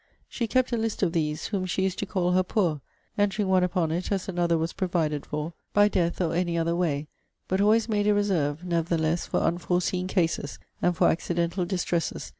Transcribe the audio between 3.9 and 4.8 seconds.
it as another was